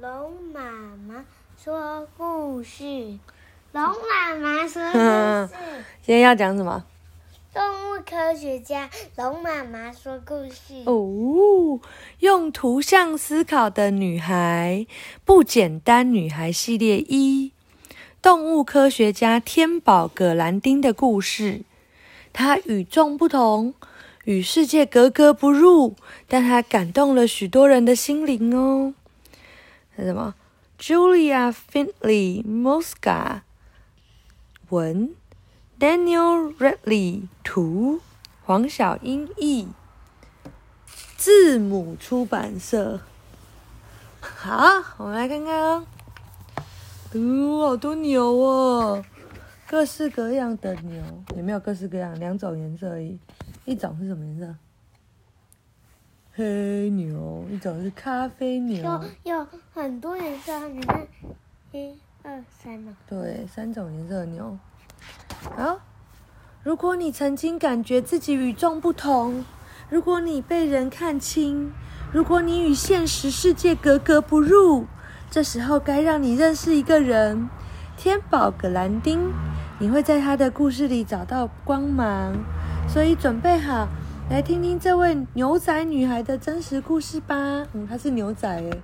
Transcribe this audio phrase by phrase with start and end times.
[0.00, 0.62] 龙妈
[1.06, 1.22] 妈
[1.62, 2.82] 说故事。
[3.72, 5.54] 龙妈妈说故事。
[6.00, 6.82] 今天要讲什么？
[7.52, 10.82] 动物科学家龙妈妈说故事。
[10.86, 11.78] 哦，
[12.20, 14.86] 用图像思考的女孩，
[15.26, 17.52] 不简单女孩系列一，
[18.22, 21.60] 动物科学家天宝葛兰丁的故事。
[22.32, 23.74] 她与众不同，
[24.24, 25.96] 与世界格格不入，
[26.26, 28.94] 但她感动了许多人的心灵哦。
[29.96, 30.34] 是什么
[30.78, 33.40] ？Julia Finley Mosca
[34.70, 35.14] 文
[35.78, 38.00] ，Daniel Redley 图，
[38.44, 39.68] 黄小英译，
[41.16, 43.00] 字母出版社。
[44.20, 44.58] 好，
[44.96, 45.86] 我们来看看哦。
[47.14, 49.04] 哦，好多牛哦，
[49.66, 51.02] 各式各样的牛，
[51.36, 52.18] 有没有各式各样？
[52.18, 53.18] 两种颜色而已，
[53.66, 54.54] 一种是什么颜色？
[56.34, 58.82] 黑牛，一种是咖啡牛。
[58.82, 61.06] 有有很多颜色，你看，
[61.72, 62.96] 一二三嘛。
[63.06, 64.56] 对，三种颜色的牛。
[65.54, 65.78] 好，
[66.62, 69.44] 如果你曾经感觉自己与众不同，
[69.90, 71.70] 如果你被人看清，
[72.10, 74.86] 如果你与现实世界格格不入，
[75.30, 77.50] 这时候该让你认识一个人——
[77.98, 79.30] 天宝格兰丁。
[79.78, 82.32] 你会在他的故事里找到光芒，
[82.88, 83.86] 所以准备好。
[84.30, 87.34] 来听听这位牛仔女孩的真实故事吧。
[87.72, 88.82] 嗯，她是牛仔诶。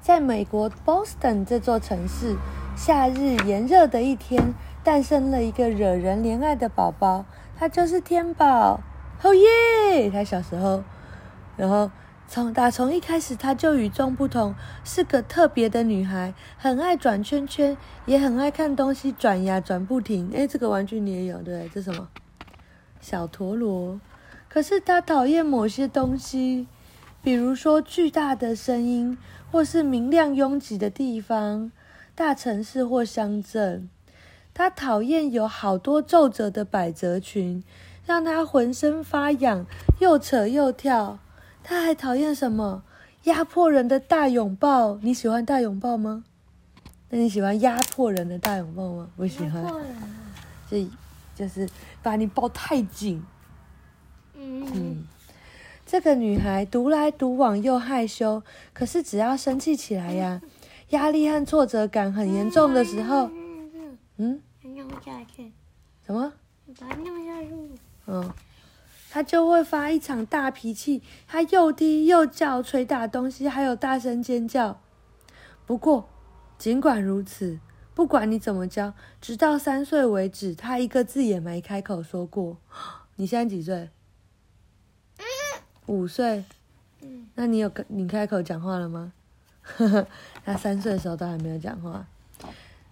[0.00, 2.36] 在美国 Boston 这座城市，
[2.74, 7.26] 夏日炎热的一天，诞生了一个惹人怜爱的宝宝，
[7.58, 8.80] 他就是天宝。
[9.22, 10.10] 哦耶！
[10.10, 10.82] 他小时候，
[11.56, 11.90] 然后。
[12.26, 20.32] 从打从一开始，她就与众不同，是个特别的女孩，很爱转圈圈，也很爱看东西转呀转不停。
[20.34, 21.70] 哎，这个玩具你也有对？
[21.72, 22.08] 这什么？
[23.00, 24.00] 小陀螺。
[24.48, 26.66] 可是她讨厌某些东西，
[27.22, 29.16] 比如说巨大的声音，
[29.52, 31.70] 或是明亮拥挤的地方，
[32.14, 33.88] 大城市或乡镇。
[34.52, 37.62] 她讨厌有好多皱褶的百褶裙，
[38.06, 39.66] 让她浑身发痒，
[40.00, 41.18] 又扯又跳。
[41.64, 42.84] 他还讨厌什么？
[43.24, 44.98] 压迫人的大拥抱。
[44.98, 46.24] 你喜欢大拥抱吗？
[47.08, 49.08] 那你喜欢压迫人的大拥抱吗？
[49.16, 49.64] 我喜欢。
[50.70, 50.86] 就
[51.34, 51.66] 就是
[52.02, 53.24] 把你抱太紧。
[54.34, 55.06] 嗯。
[55.86, 58.42] 这个女孩独来独往又害羞，
[58.72, 60.40] 可是只要生气起来呀，
[60.90, 63.30] 压力和挫折感很严重的时候，
[64.18, 64.40] 嗯。
[66.04, 66.32] 什么？
[66.78, 67.48] 把它弄下去。
[68.06, 68.30] 嗯。
[69.14, 74.80] 他就会发一场大脾气，他又踢又叫，捶打东西，还有大声尖叫。
[75.64, 76.08] 不过，
[76.58, 77.60] 尽管如此，
[77.94, 82.56] 不管你怎么教，直到三岁为止，他一个字也没开口说过。
[83.14, 83.88] 你现在几岁？
[85.86, 86.44] 五岁。
[87.36, 89.12] 那你有跟你开口讲话了吗？
[90.44, 92.04] 他三岁的时候都还没有讲话。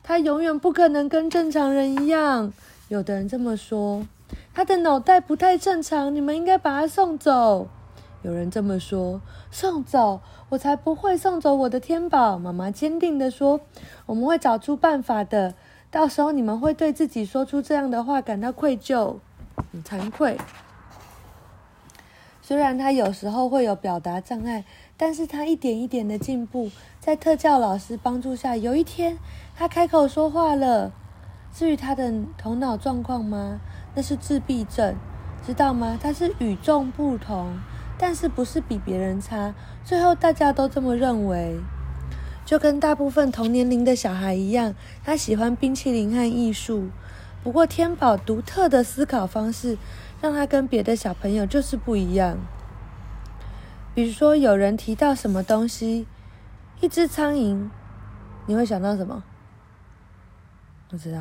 [0.04, 2.52] 他永远不可能跟正常人一样。
[2.86, 4.06] 有的人这么说。
[4.54, 7.68] 他的脑袋不太正常，你们应该把他送走。
[8.22, 9.20] 有人这么说，
[9.50, 10.20] 送走
[10.50, 12.38] 我才不会送走我的天宝。
[12.38, 13.60] 妈妈坚定地说
[14.06, 15.54] ：“我们会找出办法的。
[15.90, 19.16] 到时候你们会对自己说出这样的话感到愧疚，
[19.72, 20.38] 很惭愧。
[22.40, 24.64] 虽然他有时候会有表达障碍，
[24.96, 26.70] 但是他一点一点的进步。
[27.00, 29.18] 在特教老师帮助下，有一天
[29.56, 30.92] 他开口说话了。
[31.52, 33.60] 至于他的头脑状况吗？”
[33.94, 34.96] 那是自闭症，
[35.46, 35.98] 知道吗？
[36.00, 37.58] 他是与众不同，
[37.98, 39.54] 但是不是比别人差。
[39.84, 41.58] 最后大家都这么认为，
[42.44, 46.88] 就跟大部分同年龄的小孩一样，他喜欢冰淇淋和艺术。
[47.42, 49.76] 不过天宝独特的思考方式，
[50.20, 52.38] 让他跟别的小朋友就是不一样。
[53.94, 56.06] 比如说，有人提到什么东西，
[56.80, 57.68] 一只苍蝇，
[58.46, 59.22] 你会想到什么？
[60.88, 61.18] 不知道。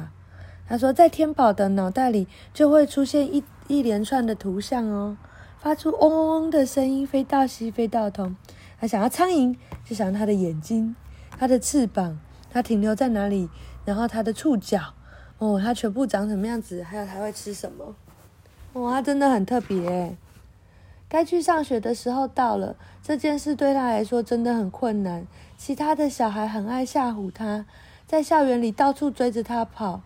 [0.72, 5.18] 他说，在天宝的脑袋里就会出现一一连串的图像哦，
[5.59, 8.38] 发出嗡嗡嗡的声音，飞到西，飞到东。
[8.79, 9.53] 他想要苍蝇，
[9.84, 10.96] 就想要他的眼睛、
[11.38, 12.18] 他的翅膀，
[12.50, 13.50] 它停留在哪里，
[13.84, 14.94] 然后它的触角，
[15.40, 17.94] 哦，它全部长什么样子，还有它会吃什么。
[18.72, 20.16] 哇，它真的很特别。
[21.09, 25.28] 该去上学的时候到了，这件事对他来说真的很困难。
[25.58, 27.66] 其他的小孩很爱吓唬他，
[28.08, 30.02] 在校园里到处追着他跑。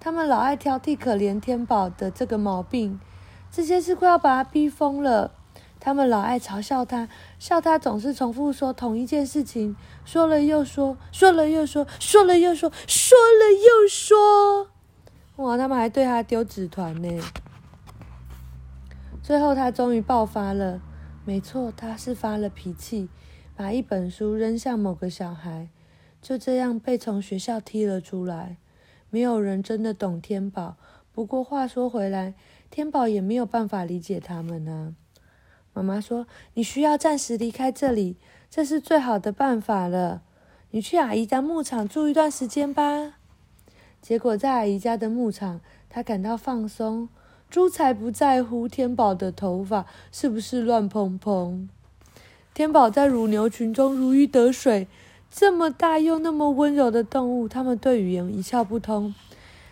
[0.00, 2.98] 他们老爱挑剔可怜天宝的这个毛病，
[3.52, 5.32] 这些事快要把他逼疯了。
[5.78, 7.08] 他们老爱嘲笑他，
[7.38, 9.76] 笑他总是重复说同一件事情，
[10.06, 14.68] 说了又说，说了又说，说了又说，说了又说。
[15.36, 17.22] 哇，他们还对他丢纸团呢。
[19.22, 20.80] 最后他终于爆发了，
[21.26, 23.08] 没错，他是发了脾气，
[23.54, 25.68] 把一本书扔向某个小孩，
[26.22, 28.56] 就这样被从学校踢了出来。
[29.10, 30.76] 没有人真的懂天宝，
[31.12, 32.34] 不过话说回来，
[32.70, 34.94] 天宝也没有办法理解他们呢。
[35.72, 38.16] 妈妈说：“你需要暂时离开这里，
[38.48, 40.22] 这是最好的办法了。
[40.70, 43.14] 你去阿姨家牧场住一段时间吧。”
[44.02, 47.08] 结果在阿姨家的牧场，他感到放松。
[47.50, 51.68] 猪才不在乎天宝的头发是不是乱蓬蓬。
[52.54, 54.86] 天宝在乳牛群中如鱼得水，
[55.30, 59.14] 这么大又那么温柔的动物，他们对语言一窍不通。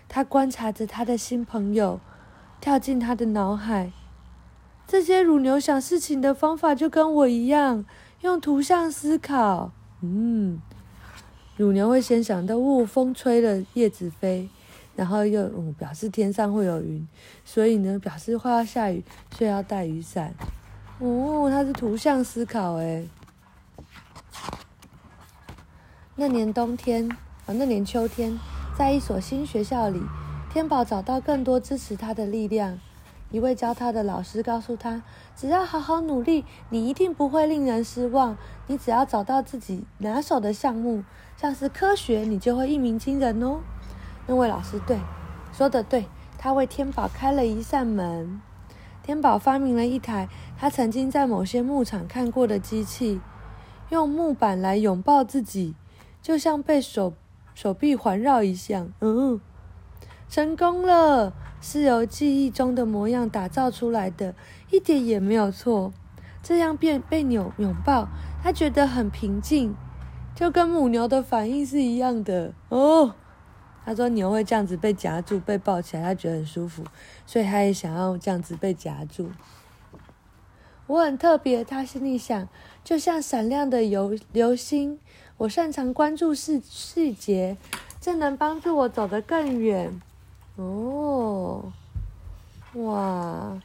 [0.08, 2.00] 他观察着他的新朋友，
[2.60, 3.93] 跳进他的脑海。
[4.87, 7.84] 这些乳牛想事情的方法就跟我一样，
[8.22, 9.72] 用图像思考。
[10.00, 10.62] 嗯，
[11.56, 14.49] 乳牛会先想到，哦，风吹了，叶子飞。
[14.96, 17.06] 然后又表示天上会有云，
[17.44, 19.05] 所以呢表示快要下雨，
[19.37, 20.34] 所以要带雨伞。
[21.00, 23.08] 哦，它是图像思考诶。
[26.20, 27.09] 那年冬天
[27.47, 28.37] 啊，那年秋天，
[28.76, 30.03] 在一所新学校里，
[30.53, 32.81] 天宝找到更多支持他的力量。
[33.31, 35.05] 一位教他的老师告诉他
[35.37, 38.37] ：“只要好好努力，你一定不会令人失望。
[38.67, 41.05] 你只要找到自己拿手的项目，
[41.37, 43.61] 像是科学，你就会一鸣惊人哦。”
[44.26, 44.99] 那位老师对，
[45.53, 46.06] 说的对，
[46.37, 48.41] 他为天宝开了一扇门。
[49.05, 50.29] 天宝发明了一台
[50.59, 53.20] 他曾经在某些牧场看过的机器，
[53.91, 55.76] 用木板来拥抱自己，
[56.20, 57.15] 就像被手
[57.55, 58.93] 手臂环绕一样。
[59.00, 59.41] 嗯，
[60.29, 64.35] 成功了，是由记忆中的模样打造出来的，
[64.70, 65.93] 一点也没有错。
[66.43, 68.09] 这样变被扭拥抱，
[68.43, 69.75] 他觉得很平静，
[70.35, 73.15] 就跟母牛的反应是一样的哦。
[73.85, 76.85] 他说：“牛会这样子被夹住、被抱起来，他觉得很舒服，
[77.25, 79.31] 所以他也想要这样子被夹住。
[80.87, 82.49] 我很特别，他心里想，
[82.85, 84.99] 就像闪亮的流流星。
[85.38, 87.56] 我擅长关注细细节，
[88.00, 90.00] 这能帮助我走得更远。
[90.56, 91.73] 哦，
[92.75, 93.56] 哇！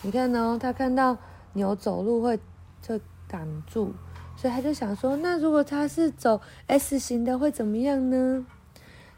[0.00, 1.18] 你看哦，他看到
[1.52, 2.38] 牛走路会
[2.80, 2.98] 就
[3.28, 3.92] 挡住，
[4.38, 8.46] 所以他就想说：那如果他是走 S 型的，会怎么样呢？”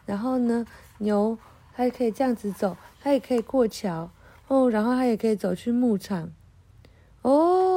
[0.04, 0.66] 然后呢，
[0.98, 1.38] 牛
[1.76, 4.10] 它可以这样子走，它也可以过桥
[4.48, 6.32] 哦，然后它也可以走去牧场
[7.22, 7.67] 哦。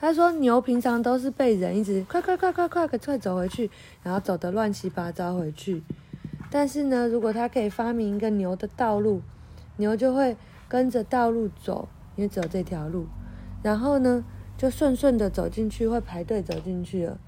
[0.00, 3.70] 他说牛平常都是被人一直快快快快快快走回去，
[4.02, 5.82] 然后走的乱七八糟回去。
[6.50, 9.20] 但是呢，如果他可以发明一个牛的道路，
[9.76, 10.36] 牛就会
[10.68, 13.06] 跟着道路走，因为只有这条路，
[13.62, 14.24] 然后呢
[14.56, 17.18] 就顺顺的走进去，会排队走进去了。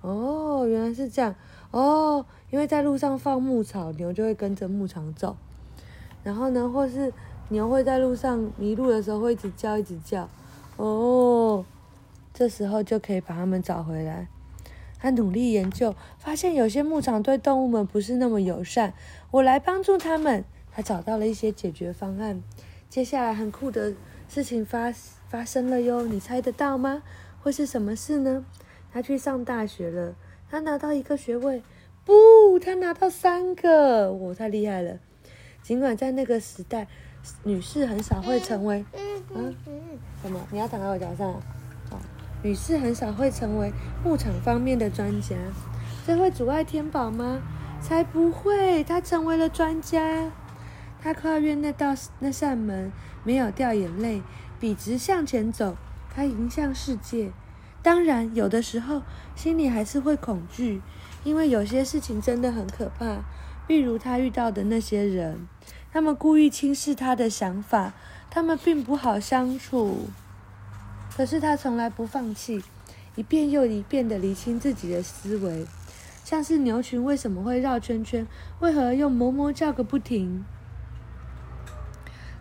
[0.00, 1.34] 哦，原来是这样
[1.70, 2.24] 哦。
[2.50, 5.36] 因为在路上放牧草，牛就会跟着牧场走。
[6.22, 7.12] 然后呢，或是
[7.48, 10.28] 牛会在路上迷路的时候会一直叫，一直叫。
[10.76, 11.64] 哦，
[12.32, 14.28] 这时候就可以把它们找回来。
[14.98, 18.94] 他努力研究，发现有些牧场对动物们不是那么友善。
[19.32, 20.44] 我来帮助他们。
[20.70, 22.42] 他找到了一些解决方案。
[22.88, 23.92] 接下来很酷的
[24.28, 24.90] 事情发
[25.28, 27.02] 发生了哟，你猜得到吗？
[27.42, 28.44] 会是什么事呢？
[28.92, 30.14] 他去上大学了，
[30.50, 31.62] 他拿到一个学位。
[32.04, 34.98] 不，他拿到三个，我太厉害了。
[35.62, 36.86] 尽管在那个时代，
[37.44, 38.84] 女士很少会成为，
[39.34, 39.54] 嗯，
[40.22, 40.40] 什么？
[40.50, 41.42] 你要躺在我脚上？
[42.42, 43.72] 女士很少会成为
[44.04, 45.36] 牧场方面的专家，
[46.06, 47.40] 这会阻碍天宝吗？
[47.80, 50.30] 才不会，他成为了专家。
[51.00, 52.92] 他跨越那道那扇门，
[53.24, 54.22] 没有掉眼泪，
[54.60, 55.76] 笔直向前走。
[56.14, 57.32] 他迎向世界，
[57.82, 59.02] 当然有的时候
[59.34, 60.82] 心里还是会恐惧。
[61.24, 63.22] 因为有些事情真的很可怕，
[63.66, 65.46] 例如他遇到的那些人，
[65.92, 67.92] 他们故意轻视他的想法，
[68.28, 70.08] 他们并不好相处。
[71.16, 72.62] 可是他从来不放弃，
[73.16, 75.66] 一遍又一遍的厘清自己的思维，
[76.24, 78.26] 像是牛群为什么会绕圈圈，
[78.60, 80.44] 为何又哞哞叫个不停。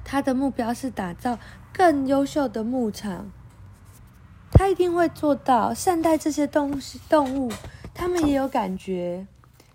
[0.04, 1.38] 他的目标是打造
[1.74, 3.32] 更优秀的牧场，
[4.52, 7.52] 他一定会做到善待这些东西动物。
[7.94, 9.28] 他们也有感觉。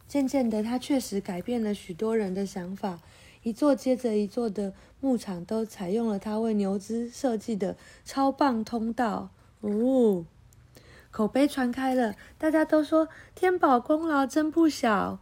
[0.08, 2.98] 渐渐的，他确实改变了许多人的想法。
[3.46, 9.30] 一座接着一座的牧场都采用了他为牛只设计的超棒通道。
[9.60, 10.24] 哦，
[11.12, 15.20] 口碑传开了，大家都说天宝功劳真不小。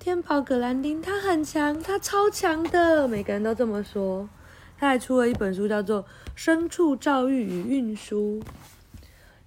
[0.00, 4.28] 天宝格兰丁他很强，他超强的，每个人都这么说。
[4.76, 6.02] 他还出了一本书，叫做
[6.36, 8.40] 《牲畜教育与运输》。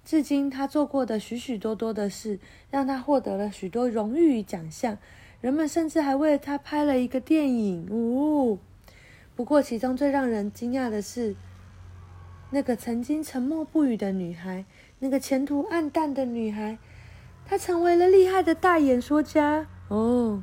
[0.06, 2.40] 至今，他做过的许许多多的事，
[2.70, 4.96] 让他获得了许多荣誉与奖项。
[5.40, 7.86] 人们甚至还为了他拍了一个电影。
[7.90, 8.58] 哦，
[9.36, 11.36] 不过，其中最让人惊讶的是，
[12.50, 14.64] 那个曾经沉默不语的女孩，
[14.98, 16.78] 那个前途暗淡的女孩，
[17.46, 20.42] 她成为了厉害的大演说家哦。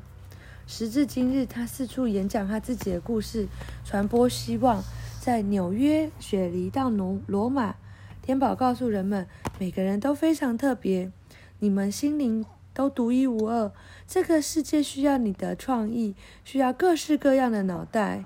[0.68, 3.48] 时至今日，她四处演讲她自己的故事，
[3.84, 4.84] 传播希望。
[5.20, 7.74] 在纽约、雪梨到罗罗马，
[8.22, 9.26] 天宝告诉人们，
[9.58, 11.12] 每个人都非常特别，
[11.58, 12.46] 你们心灵
[12.76, 13.72] 都独一无二。
[14.06, 16.14] 这个世界需要你的创意，
[16.44, 18.26] 需要各式各样的脑袋。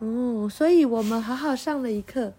[0.00, 2.34] 哦，所以我们好好上了一课，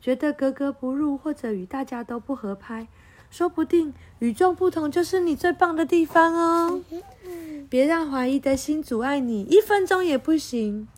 [0.00, 2.88] 觉得格格不入或者与大家都不合拍，
[3.28, 6.80] 说不定与众不同就是你最棒的地方哦。
[7.68, 10.88] 别让怀疑的心阻碍你，一分钟也不行。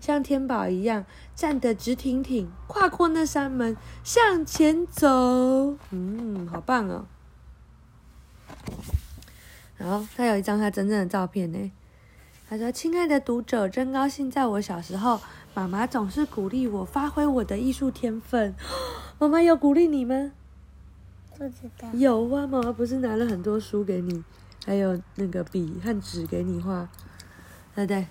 [0.00, 5.08] 像天宝一样站得直挺挺，跨过那扇门向前走。
[5.90, 7.06] 嗯，好棒哦！
[9.76, 11.72] 然后他有一张他真正的照片呢。
[12.48, 15.20] 他说：“亲爱的读者，真高兴在我小时候，
[15.54, 18.54] 妈妈总是鼓励我发挥我的艺术天分。
[19.18, 20.32] 妈妈有鼓励你吗？
[21.36, 21.88] 不知道。
[21.94, 24.22] 有啊，妈妈不是拿了很多书给你，
[24.66, 26.88] 还有那个笔和纸给你画，
[27.74, 28.06] 对不对？”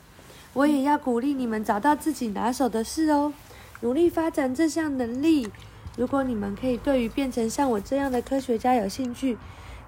[0.53, 3.33] 我也要鼓励你们找到自己拿手的事哦，
[3.81, 5.49] 努力发展这项能力。
[5.95, 9.37] 如果你们可以对于变成像我这样的科学家有兴趣，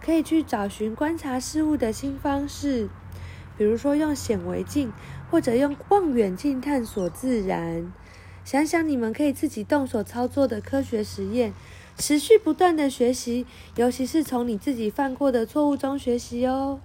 [0.06, 2.88] 可以去找寻观察事物的新方式，
[3.58, 4.94] 比如说用显微镜
[5.32, 7.92] 或者用望远镜探索自然。
[8.44, 11.52] 想想你们可以自己动手操作的科学实验，
[11.98, 16.80] 持续不断的学习，尤其是从你自己犯过的错误中学习哦。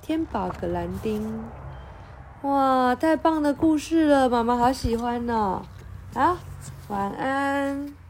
[0.00, 1.44] 天宝格兰丁。
[2.40, 5.62] 哇，太棒的故事了，妈妈好喜欢哦！
[6.14, 6.38] 好，
[6.88, 8.03] 晚安。